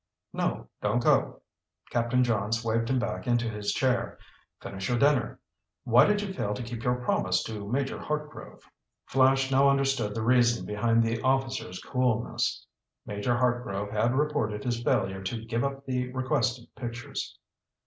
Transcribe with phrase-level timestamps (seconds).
[0.33, 1.43] "No, don't go."
[1.91, 4.17] Captain Johns waved him back into his chair.
[4.59, 5.39] "Finish your dinner.
[5.83, 8.63] Why did you fail to keep your promise to Major Hartgrove?"
[9.05, 12.65] Flash now understood the reason behind the officer's coolness.
[13.05, 17.37] Major Hartgrove had reported his failure to give up the requested pictures.